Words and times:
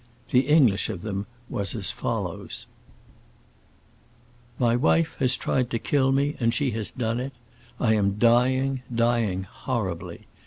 The 0.31 0.47
English 0.47 0.89
of 0.89 1.03
them 1.03 1.27
was 1.47 1.75
as 1.75 1.91
follows:— 1.91 2.65
"My 4.57 4.75
wife 4.75 5.15
has 5.19 5.35
tried 5.37 5.69
to 5.69 5.77
kill 5.77 6.11
me, 6.11 6.35
and 6.39 6.55
she 6.55 6.71
has 6.71 6.89
done 6.89 7.19
it; 7.19 7.33
I 7.79 7.93
am 7.93 8.17
dying, 8.17 8.81
dying 8.91 9.43
horribly. 9.43 10.25